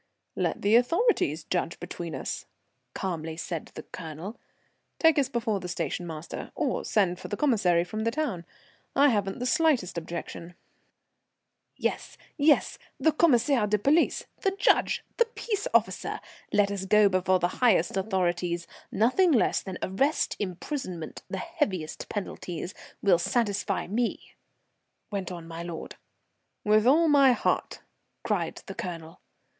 "Let 0.35 0.63
the 0.63 0.75
authorities 0.77 1.43
judge 1.43 1.79
between 1.79 2.15
us," 2.15 2.47
calmly 2.95 3.37
said 3.37 3.67
the 3.75 3.83
Colonel. 3.83 4.39
"Take 4.97 5.19
us 5.19 5.29
before 5.29 5.59
the 5.59 5.67
station 5.67 6.07
master, 6.07 6.51
or 6.55 6.83
send 6.83 7.19
for 7.19 7.27
the 7.27 7.37
Commissary 7.37 7.83
from 7.83 8.03
the 8.03 8.09
town. 8.09 8.43
I 8.95 9.09
haven't 9.09 9.37
the 9.37 9.45
slightest 9.45 9.99
objection." 9.99 10.55
"Yes, 11.77 12.17
yes, 12.35 12.79
the 12.99 13.11
Commissaire 13.11 13.67
de 13.67 13.77
police, 13.77 14.25
the 14.41 14.55
judge, 14.57 15.03
the 15.17 15.25
peace 15.35 15.67
officer. 15.71 16.19
Let 16.51 16.71
us 16.71 16.85
go 16.85 17.07
before 17.07 17.37
the 17.37 17.49
highest 17.61 17.95
authorities; 17.95 18.65
nothing 18.91 19.31
less 19.31 19.61
than 19.61 19.77
arrest, 19.83 20.35
imprisonment, 20.39 21.21
the 21.29 21.37
heaviest 21.37 22.09
penalties, 22.09 22.73
will 23.03 23.19
satisfy 23.19 23.85
me," 23.85 24.33
went 25.11 25.31
on 25.31 25.47
my 25.47 25.61
lord. 25.61 25.95
"With 26.63 26.87
all 26.87 27.07
my 27.07 27.33
heart," 27.33 27.81
cried 28.23 28.63
the 28.65 28.73
Colonel. 28.73 29.19